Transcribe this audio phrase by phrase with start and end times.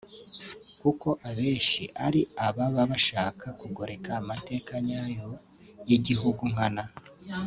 [0.81, 5.29] kuko abenshi ari ababa bashaka kugoreka amateka nyayo
[5.89, 6.83] y’igihugu nkana